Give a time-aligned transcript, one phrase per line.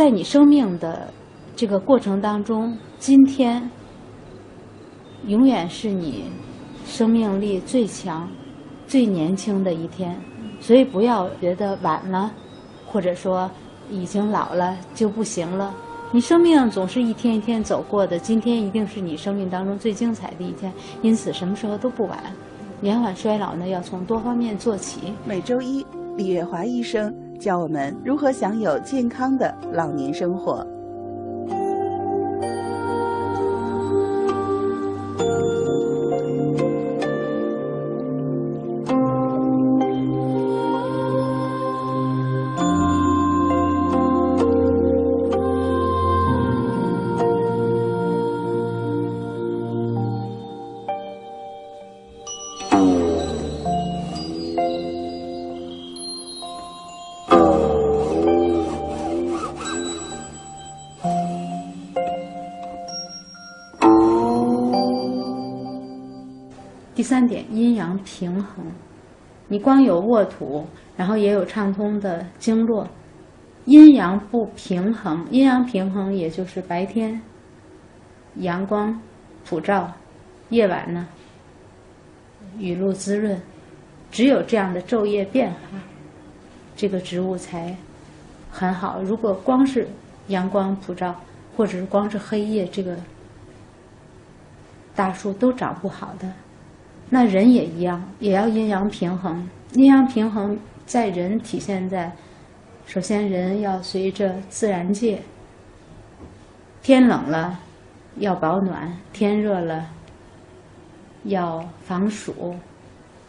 [0.00, 1.12] 在你生命的
[1.54, 3.70] 这个过程当中，今天
[5.26, 6.24] 永远是你
[6.86, 8.26] 生命力最强、
[8.86, 10.18] 最年轻的一天，
[10.58, 12.32] 所以不要觉得晚了，
[12.86, 13.50] 或者说
[13.90, 15.76] 已经老了就不行了。
[16.12, 20.72] 你生命总是一天一天走过的，今天一定是你生命当中最精彩的一天，
[21.02, 22.18] 因此什么时候都不晚。
[22.80, 25.12] 延缓衰老呢，要从多方面做起。
[25.26, 25.84] 每周一，
[26.16, 30.64] 李月华医生教我们如何享有健康的老年生活。
[67.10, 68.64] 三点，阴阳平衡。
[69.48, 70.64] 你光有沃土，
[70.96, 72.86] 然后也有畅通的经络，
[73.64, 75.26] 阴阳不平衡。
[75.28, 77.20] 阴阳平衡，也就是白天
[78.36, 78.96] 阳光
[79.44, 79.92] 普照，
[80.50, 81.08] 夜晚呢
[82.58, 83.36] 雨露滋润。
[84.12, 85.58] 只有这样的昼夜变化，
[86.76, 87.76] 这个植物才
[88.52, 89.02] 很好。
[89.02, 89.84] 如果光是
[90.28, 91.20] 阳光普照，
[91.56, 92.96] 或者是光是黑夜，这个
[94.94, 96.32] 大树都长不好的。
[97.12, 99.46] 那人也一样，也要阴阳平衡。
[99.72, 102.10] 阴阳平衡在人体现在，
[102.86, 105.20] 首先人要随着自然界，
[106.82, 107.58] 天冷了
[108.18, 109.88] 要保暖，天热了
[111.24, 112.54] 要防暑，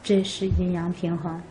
[0.04, 1.42] 这是阴阳平衡。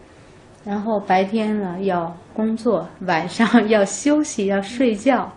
[0.64, 5.32] 然后白天了要工作，晚上要休息要睡觉，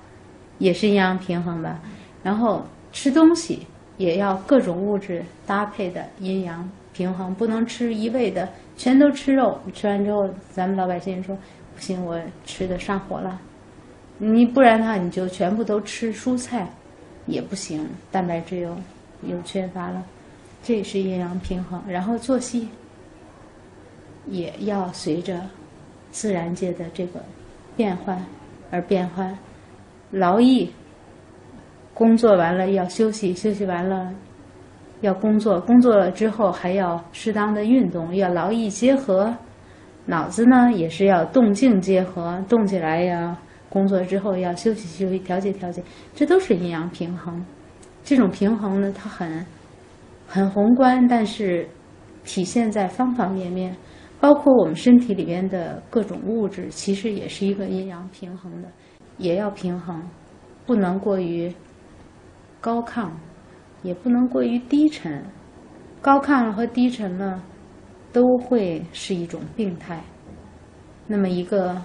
[0.59, 1.79] 也是阴阳平衡吧。
[2.21, 3.65] 然后吃东西
[3.97, 6.69] 也要各种物质搭配的阴阳。
[6.93, 8.47] 平衡不能吃一味的
[8.77, 11.35] 全都吃肉，吃完之后咱们老百姓说
[11.75, 13.41] 不行，我吃的上火了。
[14.19, 16.67] 你不然的话，你就全部都吃蔬菜，
[17.25, 18.77] 也不行，蛋白质又
[19.27, 20.03] 又缺乏了，
[20.61, 21.81] 这也是阴阳平衡。
[21.87, 22.69] 然后作息
[24.27, 25.41] 也要随着
[26.11, 27.21] 自然界的这个
[27.75, 28.23] 变换
[28.69, 29.35] 而变换，
[30.11, 30.71] 劳逸
[31.93, 34.13] 工作完了要休息，休息完了。
[35.03, 39.35] 要工作，工作了之后还要适当的运动，要劳逸结合。
[40.05, 43.37] 脑子呢也是要动静结合，动起来呀。
[43.69, 45.83] 工作之后要休息休息，调节调节，
[46.15, 47.45] 这都是阴阳平衡。
[48.01, 49.45] 这种平衡呢，它很
[50.25, 51.67] 很宏观，但是
[52.23, 53.75] 体现在方方面面，
[54.21, 58.69] 包括我们身体里边的各种物质，其实也是一个阴阳平衡的，
[59.17, 60.01] 也要平衡，
[60.65, 61.53] 不能过于
[62.61, 63.09] 高亢。
[63.83, 65.23] 也不能过于低沉，
[66.01, 67.43] 高亢了和低沉了，
[68.13, 70.01] 都会是一种病态。
[71.05, 71.79] 那么，一个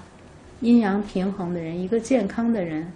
[0.60, 2.90] 阴阳平衡的人，一个健康的人，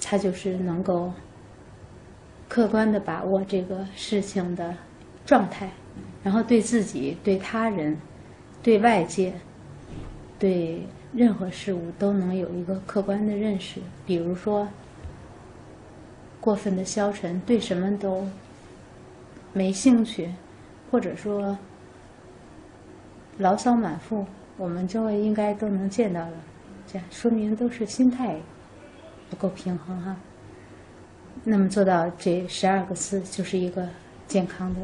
[0.00, 1.12] 他就是能够
[2.48, 4.72] 客观的把握这个事情的
[5.26, 5.68] 状态，
[6.22, 7.98] 然后对自己、对他人、
[8.62, 9.34] 对外界、
[10.38, 13.80] 对任何事物都能有一个客观的认识。
[14.06, 14.66] 比如说。
[16.48, 18.26] 过分的消沉，对什么都
[19.52, 20.32] 没兴趣，
[20.90, 21.54] 或者说
[23.36, 24.24] 牢骚满腹，
[24.56, 26.32] 我们周围应该都能见到的，
[26.90, 28.34] 这样说明都是心态
[29.28, 30.16] 不够平衡哈。
[31.44, 33.86] 那么做到这十二个字，就是一个
[34.26, 34.80] 健康的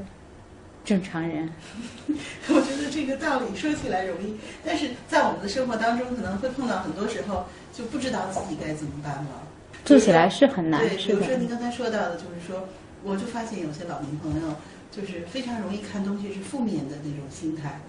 [0.84, 1.50] 正常人。
[2.48, 9.40] 我觉得这个道理说起来容易，但是在我们的生活当中，可能会碰到很多时候就不知道自己该怎么办了。
[9.84, 12.68] 做起来是很难，对，比如说您刚才说到的，就是说，
[13.02, 14.56] 我就发现有些老年朋友，
[14.90, 17.80] 就是非常容易看东西是负面的那种心态，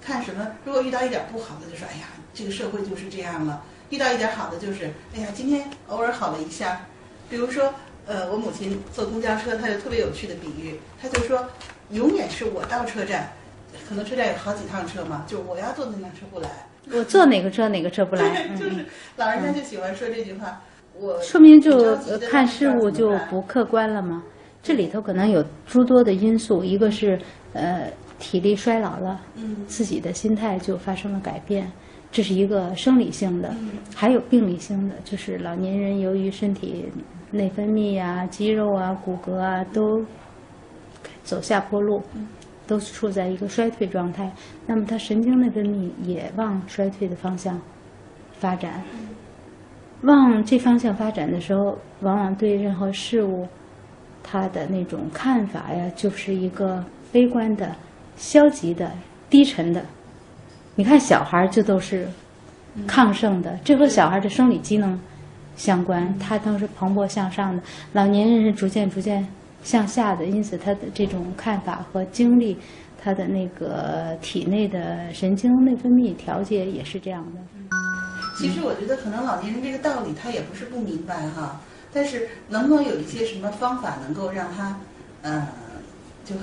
[0.00, 6.86] 看什么，如果遇到一点不好的，就说，哎呀，这个社会就是这样了；遇到一点好的，就是，哎呀，今天偶尔好了一下。
[7.28, 7.74] 比如说，
[8.06, 11.48] 呃，我母亲坐公交车，她有特别有趣的比喻，她就说，
[11.90, 13.32] 永远是我到车站，
[13.88, 20.62] 可能车站有好几趟车嘛，就我要坐的那辆车不来，我坐哪个车哪个车不来， 就是老人家就喜欢说这句话。
[21.20, 21.96] 说明就
[22.30, 24.22] 看事物就不客观了吗？
[24.62, 27.18] 这里头可能有诸多的因素，一个是
[27.52, 27.90] 呃
[28.20, 29.20] 体力衰老了，
[29.66, 31.68] 自己的心态就发生了改变，
[32.12, 33.48] 这是一个生理性的；
[33.92, 36.84] 还有病理性的，就是老年人由于身体
[37.32, 40.04] 内分泌啊、肌肉啊、骨骼啊都
[41.24, 42.00] 走下坡路，
[42.64, 44.30] 都处在一个衰退状态，
[44.66, 47.60] 那么他神经内分泌也往衰退的方向
[48.34, 48.80] 发展。
[50.02, 53.46] 往这方向发展的时候，往往对任何事物，
[54.22, 57.74] 他的那种看法呀，就是一个悲观的、
[58.16, 58.90] 消极的、
[59.30, 59.84] 低沉的。
[60.74, 62.08] 你看小孩儿，这都是
[62.86, 64.98] 亢盛的，这和小孩的生理机能
[65.54, 67.62] 相关，他都是蓬勃向上的。
[67.92, 69.24] 老年人是逐渐逐渐
[69.62, 72.56] 向下的，因此他的这种看法和经历，
[73.00, 77.40] 他的那个体内的神经内分泌调节也是这样的。
[78.34, 81.60] 其实我觉得可能老年人这个道理他也不是不明白哈，
[81.92, 84.76] 但是能不能有一些什么方法能够让他，
[85.22, 85.46] 呃，
[86.24, 86.34] 就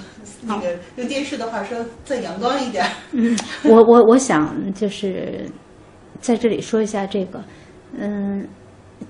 [0.43, 2.91] 那个用电视的话说再阳光一点儿？
[3.11, 5.49] 嗯，我我我想就是
[6.19, 7.43] 在这里说一下这个，
[7.97, 8.47] 嗯，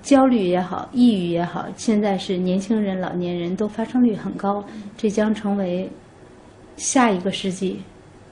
[0.02, 4.64] 焦虑也好，抑郁也好，现在是年轻人、老年人都发生率很高，
[4.96, 5.90] 这将成为
[6.76, 7.82] 下一个世纪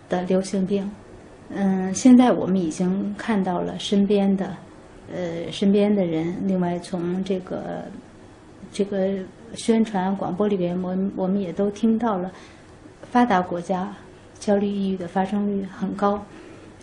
[0.08, 0.90] 的流行病。
[1.50, 4.54] 嗯，现在我们已经看到了身边的，
[5.10, 6.36] 呃，身边的人。
[6.46, 7.84] 另外，从这个
[8.70, 9.14] 这个
[9.54, 12.30] 宣传广播里边，我我们也都听到了，
[13.10, 13.90] 发达国家
[14.38, 16.22] 焦虑抑郁的发生率很高，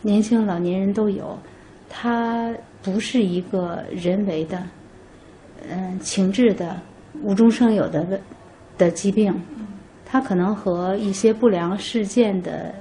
[0.01, 1.37] 年轻老年人都有。
[1.87, 2.51] 它
[2.81, 4.63] 不是一个人为的，
[5.69, 6.75] 嗯，情志的
[7.21, 8.19] 无中生有的
[8.79, 9.31] 的疾病，
[10.03, 12.73] 它可能和一些不良事件的。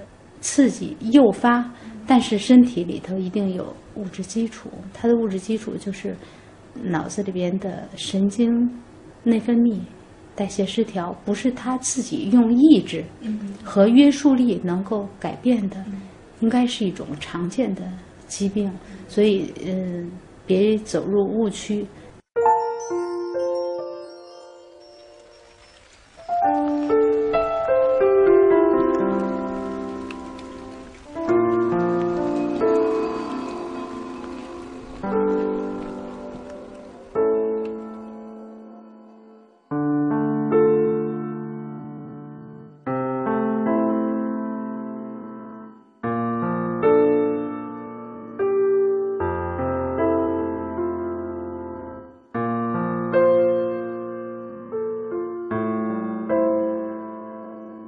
[0.44, 1.72] 刺激诱发，
[2.06, 6.14] 但是身体里头一定有物质基础，它的物质基础就是
[6.82, 8.70] 脑子里边的神经
[9.22, 9.80] 内分泌
[10.34, 13.02] 代谢失调，不是他自己用意志
[13.64, 15.82] 和约束力能够改变的，
[16.40, 17.82] 应该是一种常见的
[18.26, 18.70] 疾病，
[19.08, 20.10] 所以嗯，
[20.44, 21.86] 别走入误区。